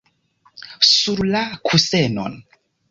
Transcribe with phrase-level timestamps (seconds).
[0.93, 2.39] Sur la kusenon!